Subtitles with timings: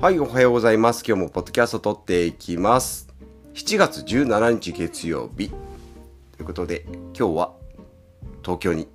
[0.00, 1.02] はい、おはようございます。
[1.04, 3.08] 今日もポッドキャスト撮っていきます。
[3.54, 5.48] 7月17日月曜日。
[5.48, 5.56] と
[6.38, 6.84] いうことで、
[7.18, 7.52] 今日は
[8.44, 8.86] 東京に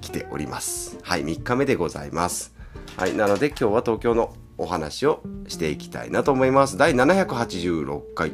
[0.00, 0.96] 来ております。
[1.02, 2.54] はい、3日目でございます。
[2.96, 6.76] はい、なので今日は東京のお話をしていきたいなと思います。
[6.76, 8.30] 第786回。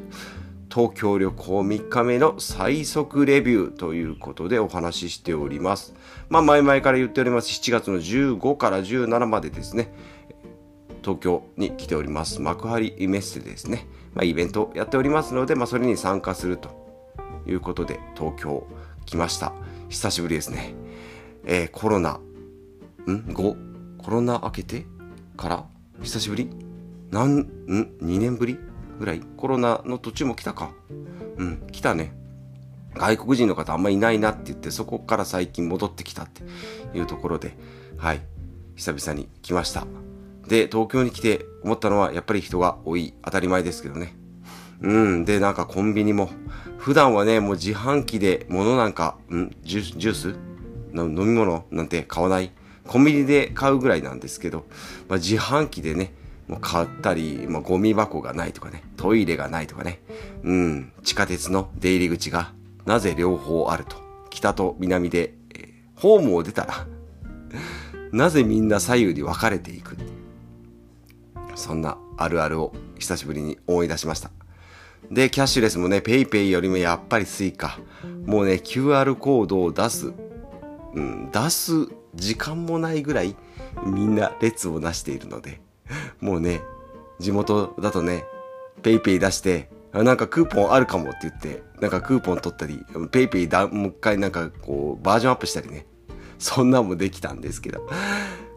[0.70, 5.94] 東京旅行3日目の最速レビューということでお話ししております。
[6.28, 7.48] まあ前々から言っております。
[7.48, 9.94] 7月の15から17までですね。
[11.04, 12.40] 東京に来ております。
[12.40, 16.70] 幕張メッセですね、まあ、イベントをやっておりますので、まあ、それに参加すると
[17.46, 18.66] いうことで、東京
[19.04, 19.52] 来ました。
[19.90, 20.74] 久しぶりですね。
[21.44, 22.20] えー、コロナ、ん
[23.06, 23.56] ?5?
[23.98, 24.86] コロナ明けて
[25.36, 25.64] から？
[26.02, 26.48] 久しぶり？
[27.10, 27.42] なんん
[28.02, 28.58] ?2 年ぶり
[28.98, 29.20] ぐらい？
[29.36, 30.72] コロナの途中も来たか
[31.36, 32.14] うん、来たね。
[32.94, 36.42] 外国人の方あんまいないなって言って、そこから最近戻ってきたって
[36.96, 37.56] いうところで、
[37.98, 38.22] はい、
[38.76, 39.86] 久々に来ました。
[40.48, 43.14] で、東京に来て思ったのは、やっぱり人が多い。
[43.22, 44.16] 当たり前ですけどね。
[44.80, 45.24] うん。
[45.24, 46.30] で、なんかコンビニも、
[46.78, 50.28] 普段はね、もう自販機で物なんか、んジュジュース？
[50.94, 51.64] 飲み物？
[51.70, 52.50] なんて買わない？
[52.86, 54.66] コンビニで買うぐらいなんですけど、
[55.08, 56.12] まあ、自販機でね、
[56.46, 60.02] もう買ったり、まあ、ゴミ箱がないとかね、トイレがないとかね、
[60.42, 62.52] うん、地下鉄の出入り口が
[62.84, 63.96] なぜ両方あると？
[64.28, 66.86] 北と南で、えー、ホームを出たら
[68.12, 69.96] なぜみんな左右に分かれていく？
[71.54, 74.30] そんなあるあるを久しぶりに思い出しました。
[75.10, 77.78] で、キャッシュレスもね、PayPay よりもやっぱり Suica。
[78.26, 80.12] もうね、QR コードを出す、
[80.94, 83.36] うん、出す時間もないぐらい
[83.84, 85.60] みんな列をなしているので、
[86.20, 86.62] もうね、
[87.18, 88.24] 地元だとね、
[88.82, 95.86] PayPay 出して、なんかクーポンあるかもって言って、なんかクーポン取ったり、PayPay だ、もう一回なんかこう、バージョンアップしたりね、
[96.38, 97.86] そんなもできたんですけど、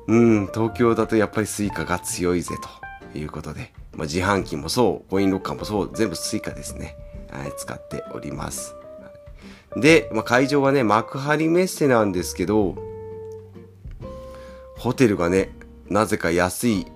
[0.08, 2.87] うん、東京だとやっぱり Suica が強いぜと。
[3.18, 6.96] いうことで、まあ、自販機もそう、コインロッカーもそう、全部 Suica ですね。
[7.32, 8.76] はい、使っております。
[9.76, 12.76] で、まあ、会場はね、幕張メッセなんですけど、
[14.78, 15.52] ホテルがね、
[15.90, 16.88] なぜか安い、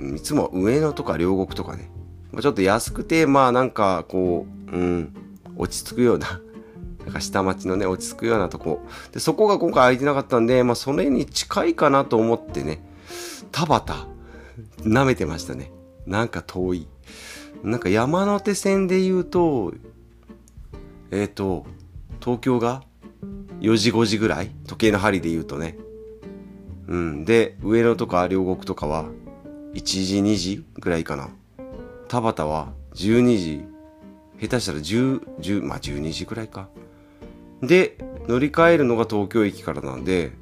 [0.00, 1.90] いつも上野とか両国とかね、
[2.32, 5.14] まあ、ちょっと安くて、まあなんかこう、うん、
[5.56, 6.40] 落ち着くような、
[7.04, 8.80] なんか下町のね、落ち着くようなとこ。
[9.12, 12.82] で、そこが今回空いてなかったんで、まあそれに近いかなと思ってね、
[13.52, 14.15] 田畑
[14.80, 15.70] 舐めてましたね。
[16.06, 16.88] なんか遠い。
[17.62, 19.72] なんか山手線で言うと、
[21.10, 21.66] えっ、ー、と、
[22.20, 22.82] 東京が
[23.60, 24.50] 4時5時ぐらい？
[24.66, 25.76] 時計の針で言うとね。
[26.88, 27.24] うん。
[27.24, 29.06] で、上野とか両国とかは
[29.74, 31.28] 1時2時ぐらいかな。
[32.08, 33.64] 田畑は12時、
[34.40, 36.68] 下手したら10、10、まあ12時ぐらいか。
[37.62, 40.32] で、乗り換えるのが東京駅からなんで、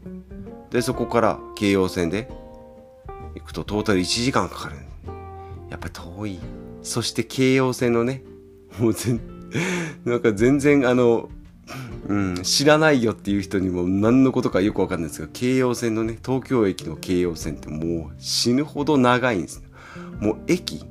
[0.71, 2.29] で、そこから京葉線で
[3.35, 4.77] 行くとトータル1時間かかる。
[5.71, 6.39] やっぱ遠い。
[6.83, 8.23] そして京葉線のね、
[8.79, 9.21] もう全、
[10.05, 11.31] なんか全然あの、
[12.09, 19.63] うん、知らないよっていう人にも何のことかよくわかんないですが、京葉線のね、東京駅の京葉線ってもう死ぬほど長いんです
[20.21, 20.85] もう駅、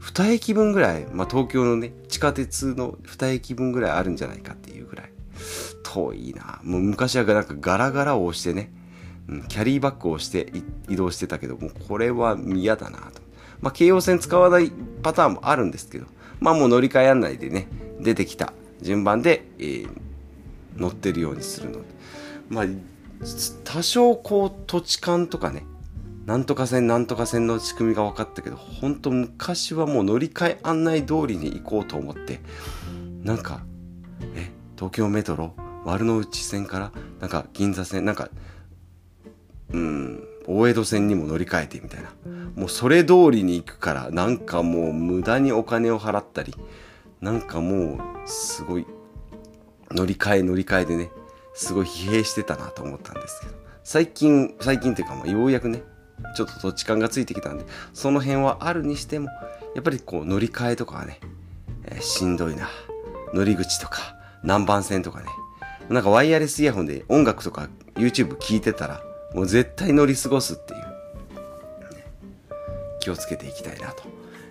[0.00, 5.12] 2駅分ぐらい、まあ東京のね、地下鉄の2駅分ぐらいあるんじゃないかっていうぐらい、
[5.82, 6.60] 遠いな。
[6.62, 8.70] もう昔はなんかガラガラを押してね、
[9.28, 10.52] うん、キャリーバッグをして
[10.88, 13.26] 移動してたけどもこれは嫌だなと。
[13.60, 14.70] まあ、京葉線使わない
[15.02, 16.06] パターンもあるんですけど、
[16.40, 17.68] まあもう乗り換え案内でね、
[18.00, 19.88] 出てきた順番で、えー、
[20.76, 21.96] 乗ってるようにするので。
[22.48, 22.64] まあ、
[23.64, 25.64] 多少こう土地勘とかね、
[26.26, 32.40] なんとか線なんとか線の仕組みが分かったけど、本当昔はもう乗り換え案内通りに行こうと思って、
[33.22, 33.64] なんか、
[34.34, 35.54] え、東京メトロ
[35.84, 38.28] 丸の内線から、なんか銀座線、なんか
[39.72, 42.10] うん、大江戸線にも乗り換えてみたいな。
[42.54, 46.54] もうそれ通りに行くから、なんかもう無駄にお金を払ったり、
[47.20, 48.86] なんかもうすごい
[49.90, 51.10] 乗り換え乗り換えでね、
[51.54, 55.82] すごい疲弊してたなと思ったんですけど、最近、最近っていうかまあようやくね、
[56.36, 57.64] ちょっと土地勘がついてきたんで、
[57.94, 59.28] その辺はあるにしても、
[59.74, 61.20] やっぱりこう乗り換えとかはね、
[61.84, 62.68] えー、しんどいな。
[63.34, 65.26] 乗り口とか、南蛮線とかね。
[65.88, 69.00] なんかワイヤレスイヤホンで音楽とか YouTube 聞いてたら、
[69.36, 70.80] もう絶対乗り過ごすっていう、
[73.00, 74.04] 気をつけていきたいなと、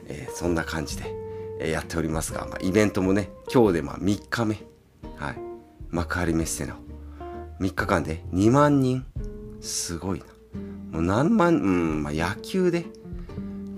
[0.07, 1.11] えー、そんな感じで、
[1.59, 4.59] えー、やっておりますが、まあ、イベントもね今日でまあ3日目。
[5.17, 5.37] はい。
[5.89, 6.75] 幕張メッセの。
[7.59, 9.03] 3日間で2万人。
[9.59, 10.25] すごいな。
[10.91, 12.85] もう何万うんまあ野球で。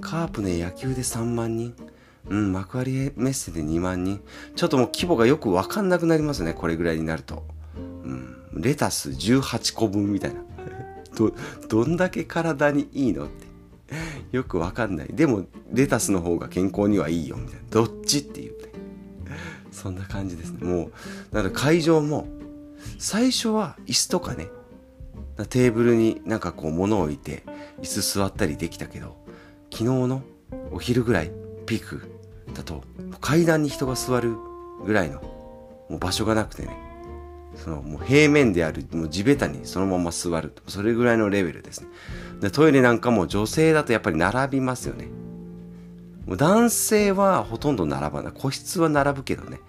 [0.02, 1.74] カープね野球で3万人。
[2.30, 4.22] うん、幕張メッセで2万人。
[4.58, 7.46] ちょっともう規模がよくわかんなくなりますね、これぐらいになると。
[7.78, 10.42] うん、レタス18個分みたいな。
[11.18, 11.34] ど、
[11.68, 13.48] どんだけ体にいいのって
[14.32, 15.08] よくわかんない。
[15.12, 17.62] でも、レタスの方が健康にはいいよ、みたいな。
[17.70, 18.70] どっちっていうね。
[19.72, 20.66] そんな感じですね。
[20.66, 22.28] もう、なので会場も、
[23.00, 24.48] 最初は椅子とかね、
[25.50, 27.44] テーブルになんかこう物を置いて、
[27.82, 29.16] 椅子座ったりできたけど、
[29.72, 30.22] 昨日の
[30.72, 31.32] お昼ぐらい、
[31.66, 32.02] ピーク
[32.54, 32.84] だと、
[33.22, 34.36] 階段に人が座る
[34.86, 35.22] ぐらいの、
[35.90, 36.87] もう場所がなくてね、
[37.64, 40.54] そのもう平面である、もう地べたにそのまま座る。
[40.68, 41.88] それぐらいのレベルですね。
[42.40, 45.08] で、トイレなんかも女性だとやっぱり並びますよね。
[46.26, 48.34] もう男性はほとんど並ばない。
[48.34, 49.60] 個室は並ぶけどね。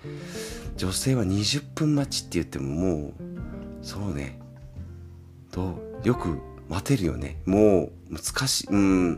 [0.77, 3.13] 女性は20分待ちって言ってももう、
[3.83, 4.39] そうね。
[5.51, 6.39] どうよく
[6.69, 7.41] 待てるよね。
[7.47, 8.69] もう難しい。
[8.71, 9.09] うん。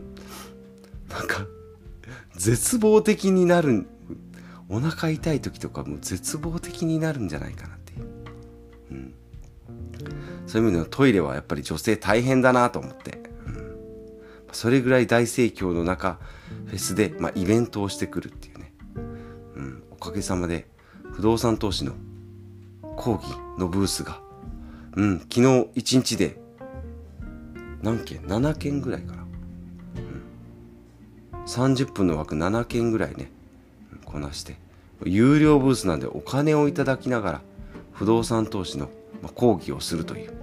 [1.09, 1.45] なんか、
[2.35, 3.85] 絶望的になる。
[4.69, 7.77] お腹痛い時とかも絶望的になるんじゃないかな
[8.91, 8.93] う。
[8.93, 9.13] ん。
[10.47, 13.21] そういう意味でのトイレはやっぱり女性大変だなと思って。
[14.51, 16.19] それぐらい大盛況の中、
[16.67, 18.73] フェスで、まあ、イベントをしてくるっていうね。
[19.55, 20.67] うん、おかげさまで、
[21.13, 21.93] 不動産投資の
[22.97, 23.25] 講義
[23.57, 24.21] のブースが、
[24.95, 26.37] うん、昨日1日で、
[27.81, 29.25] 何件 ?7 件ぐらいかな。
[31.33, 33.31] うん、30分の枠7件ぐらいね、
[34.05, 34.57] こなして、
[35.05, 37.41] 有料ブースなんでお金をいただきながら、
[38.01, 38.89] 不動産投資の
[39.35, 40.33] 講義をするという。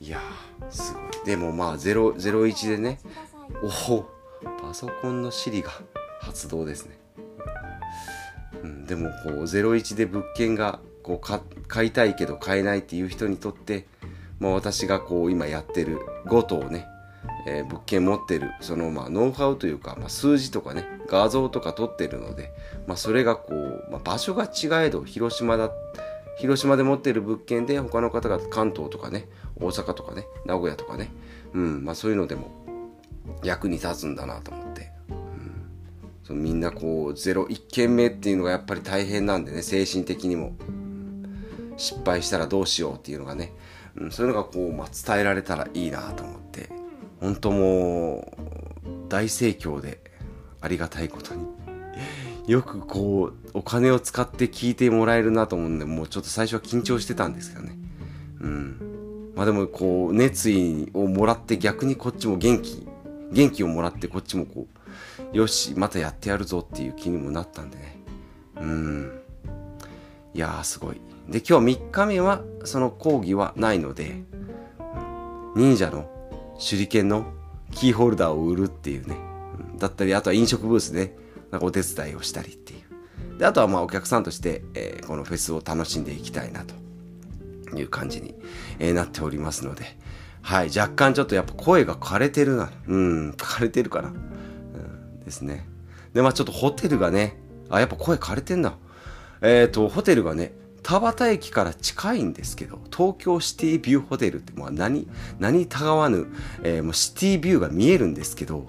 [0.00, 0.18] いや、
[0.68, 1.02] すごい。
[1.24, 2.98] でもまあ01でね
[3.62, 4.04] おお
[4.60, 5.70] パソコンの Siri が
[6.20, 6.98] 発動ですね、
[8.64, 13.86] うん、でもこう01で物件がこう買いたいけど買えないっていう人にとって、
[14.40, 16.86] まあ、私がこう今やってる5棟ね、
[17.46, 22.52] えー、物件持ってるそのまあノウハウというか、まあ、数字とかね画像とか撮ってるので、
[22.86, 25.70] まあ、それがこう、まあ、場所が違えど広島だ
[26.38, 31.10] 広島で持ってる物件で他の方が関東とかね大阪とかね名古屋とかね、
[31.54, 32.50] うんまあ、そういうのでも
[33.42, 35.66] 役に立つんだなと思って、うん、
[36.24, 40.52] そのみんなこう01件目っていうのがやっぱり大変なんでね精神的にも、
[41.76, 43.52] 失敗したらどうしようっていうのがね、
[43.96, 46.46] うん、そういうのがこう、まあ、伝えられたらいいなと思って。
[47.20, 48.32] 本当も
[48.86, 50.00] う大盛況で
[50.66, 51.46] ありがたいことに
[52.46, 57.78] よくこうお金を使って聞いてもらえるなと思うんでもうちょっと最初は緊張してたんですけどね
[58.40, 58.86] うん
[59.36, 62.88] まあでもこう、熱意をもらって逆にこっちも元気、
[63.30, 64.66] 元気をもらってこっちもこ
[65.32, 67.98] う、よし、またやってやるぞっていう気にもなったんでね。
[68.58, 69.20] うん。
[70.32, 71.00] いやーすごい。
[71.28, 74.22] で、今日3日目はその講義はないので、
[75.54, 76.08] 忍者の
[76.58, 77.26] 手裏剣の
[77.72, 79.16] キーホルダーを売るっていうね。
[79.78, 81.16] だったり、あとは飲食ブースで、
[81.50, 82.76] なんかお手伝いをしたりってい
[83.34, 83.38] う。
[83.38, 88.34] で、あとはまあお客さんとして、えー、このフェスを楽しんでいきたいなという感じに、
[88.78, 89.84] えー、なっておりますので、
[90.42, 92.70] はい、若干ちょっとやっぱ声が枯れてるな。
[92.86, 94.08] うん、枯れてるかな。
[94.08, 95.66] うん、ですね。
[96.14, 97.36] で、まあちょっとホテルがね、
[97.68, 98.76] あ、やっぱ声枯れてんだ。
[99.42, 100.52] えっ、ー、と、ホテルがね、
[100.82, 105.08] 田端駅から近いんですけど、東京シティビューホテルって、まあ何、
[105.40, 106.28] 何たがわぬ、
[106.62, 108.68] えー、もうシティビューが見えるんですけど、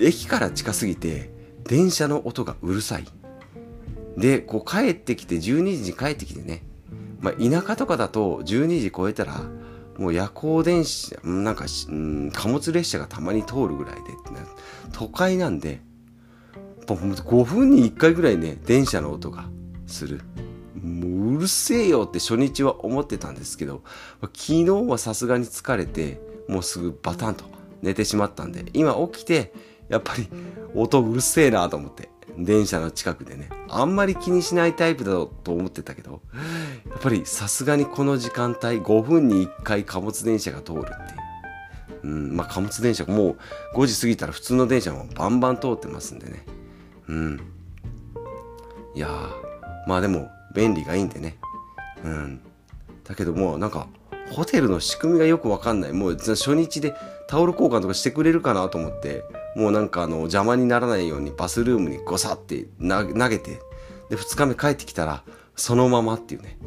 [0.00, 1.30] 駅から近すぎて、
[1.64, 3.04] 電車の音がうるさい。
[4.16, 6.62] で、こう帰ってきて、12時に帰ってきてね、
[7.22, 9.42] まあ、田舎とかだと12時超えたら
[9.96, 14.00] もう夜行電車なんか、うん、貨物列車がたまに通るぐらいで
[14.92, 15.80] 都会なんで
[16.86, 19.44] 5分に1回ぐらいね電車の音が
[19.86, 20.20] する
[20.82, 23.84] もううるせえよって初日は思ってたんですけど
[24.20, 27.44] 昨日はさすがに疲れてもうすぐバタンと
[27.82, 29.52] 寝てしまったんで今起きて
[29.88, 30.28] やっぱり
[30.74, 32.08] 音うるせえなと思って
[32.38, 36.22] 電車の近くでねあんまり気にしないタイプだと思ってたけど
[36.90, 43.38] やっぱりさすがにこの時間帯5分に1回貨物電車が通るっていう、うん、まあ貨物電車もう
[43.74, 46.44] 5時過ぎたら普通の電車もバンバン通ってますんでね。
[47.08, 47.40] うん。
[48.94, 49.08] いや
[49.86, 51.36] まあでも便利がいいんでね。
[52.04, 52.40] うん。
[53.04, 53.88] だけどもなんか
[54.30, 55.92] ホテルの仕組みがよくわかんない。
[55.92, 56.94] もう初日で
[57.28, 59.22] タオル交換とかしてくれるかなと思って。
[59.56, 63.60] もうなんかあの邪魔にならないようにバスルームにゴサって投げて
[64.10, 65.22] で2日目帰ってきたら
[65.56, 66.58] そのままっていうね。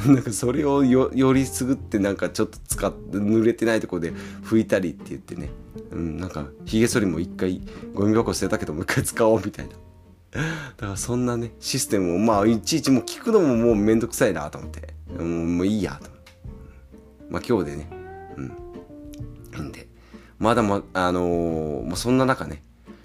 [0.06, 5.50] なんかそれをよよりすぐってなんかちょっと使っ濡れてないとこで拭いたりって言ってね、
[5.90, 7.60] うん、なんかひげ剃りも一回
[7.92, 9.72] ゴミ箱捨てたけどもう一回使おうみたいな。
[10.32, 10.40] だ
[10.76, 16.08] からそんなねシステムをまあいちいちもう聞くのももうめんどくさいなと思って、うん、もういいやと
[17.28, 17.90] まあ今日でね。
[18.36, 19.66] うん。
[19.66, 19.89] んで。
[20.40, 22.64] まだまあのー、もうそんな中ね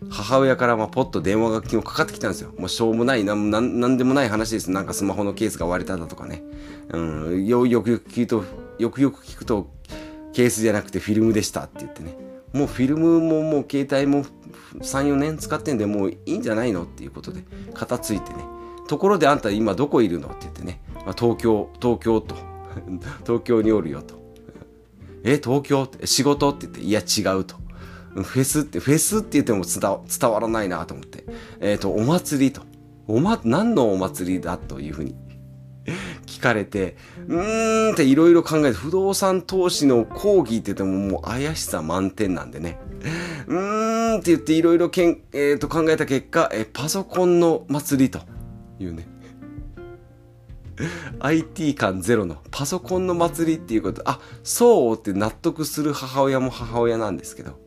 [0.09, 2.53] 母親からまあポッと電話が昨日かかってきたんですよ。
[2.57, 4.71] もうしょうもない、なんなんでもない話です。
[4.71, 6.43] なんかスマホのケースが割れただとかね。
[6.89, 8.43] うん、よよくよく聞くと、
[8.77, 9.71] よくよく聞くと、
[10.33, 12.17] ケースじゃなくてフィルムでしたって言ってね。
[12.53, 14.25] もうフィルムももう携帯も
[14.79, 18.45] 3、4年使ってんでもういいんじゃないのっていうことで、片付いてね。
[18.87, 20.27] ところであんた今どこいるの？
[20.27, 20.81] って言ってね。
[20.93, 22.35] まあ、東京、東京と。
[23.25, 24.24] 東京におるよと。
[25.25, 25.83] え、東京？
[25.83, 26.51] って仕事？
[26.51, 27.55] って言って、いや違うと。
[28.13, 28.61] フェス？
[28.61, 29.19] って、フェス？
[29.19, 31.25] って言っても伝わらないなと思って。
[31.59, 32.61] えっ、ー、と、お祭りと。
[33.07, 35.15] おま、何のお祭りだというふうに
[36.25, 36.95] 聞かれて、
[37.27, 42.79] うーんっていろいろ考えて、不動産投資の講義って言ってももう怪しさ満点なんでね。
[43.47, 48.19] うーんって言っていろいろけん、えー、と考えた結果、えパソコンの祭りと
[48.79, 49.07] いうね。
[51.19, 57.59] IT 感ゼロのパソコンの祭りっていうこと、あ、そうって納得する母親も母親なんですけど。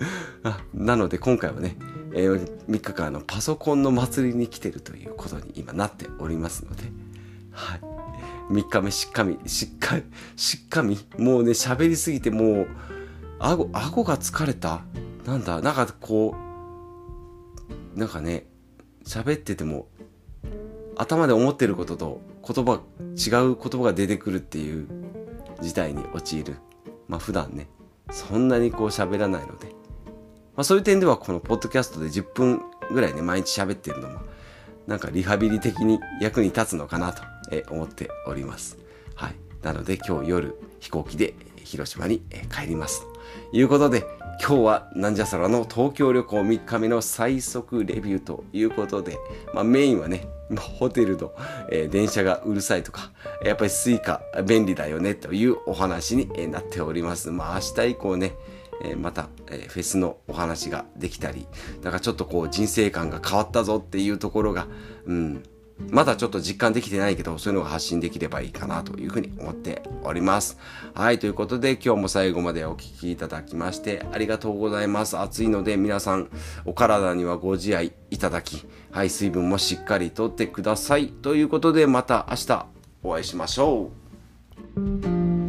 [0.44, 1.76] あなので今回はね、
[2.14, 6.84] えー、3日間のパソコンの祭りに来てるということに今なっておりますので、
[7.52, 7.80] はい。
[8.50, 10.02] 3日目しっかみ、しっかり、
[10.36, 12.66] しっかみ、もうね、喋りすぎてもう、
[13.38, 14.82] 顎、顎が疲れた？
[15.24, 16.34] なんだ、なんかこ
[17.94, 18.46] う、なんかね、
[19.04, 19.88] 喋ってても、
[21.00, 22.82] 頭で思ってることと言葉、
[23.16, 24.86] 違う言葉が出てくるっていう
[25.62, 26.56] 事態に陥る。
[27.08, 27.68] まあ普段ね、
[28.10, 29.68] そんなにこう喋らないので。
[29.68, 32.60] まあそういう点ではこのポッドキャストで10分
[32.92, 34.20] ぐらいね、毎日喋ってるのも、
[34.86, 37.22] なんかリハビリ的に役に立つのかなと
[37.70, 38.76] 思っております。
[39.14, 39.34] はい。
[39.62, 41.34] なので今日夜飛行機で
[41.70, 42.20] 広島に
[42.52, 43.02] 帰ります。
[43.52, 44.04] ということで、
[44.40, 49.18] 今日はなんじゃそらの東京旅行3日目の最速レビューということで、
[49.54, 50.26] まあ、メインはね、
[50.58, 51.32] ホテルの、
[51.70, 53.12] えー、電車がうるさいとか、
[53.44, 57.30] やっぱり Suica 便利だよねというお話になっております。
[57.30, 58.32] まあ明日以降ね、
[58.82, 61.46] え、また、え、フェスのお話ができたり、
[61.82, 64.66] だからちょっとこう人生観が変わったぞっていうところが、
[65.06, 65.42] うん、
[65.88, 70.58] まだちょっと実感できてないけど、そういうのが発信できればいいかなというふうに思っております。
[70.94, 75.18] はい、ということで今日も最後までお聴きいただきましてありがとうございます。
[75.18, 76.28] 暑いので皆さん
[76.64, 81.08] お体にはご自愛いただき、はい、水分もしっかりとってください。
[81.08, 82.66] ということでまた明日
[83.02, 83.90] お会いしましょ
[84.76, 85.39] う。